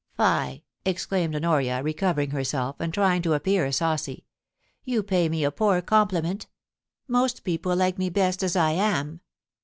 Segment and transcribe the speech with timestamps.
[0.11, 4.25] * Fie!' exclaimed Honoria, recovering herself, and trying to appear saucy.
[4.55, 6.47] * You pay me a poor compliment
[7.07, 9.21] Most people like me best as I am.'